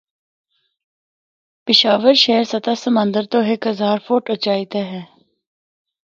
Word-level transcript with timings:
پشاور 1.65 2.13
شہر 2.23 2.43
سطح 2.53 2.73
سمندر 2.85 3.23
تو 3.31 3.39
ہک 3.49 3.61
ہزار 3.71 3.97
فٹ 4.05 4.23
اُچائی 4.33 4.65
تے 4.71 4.81
ہے۔ 4.91 5.01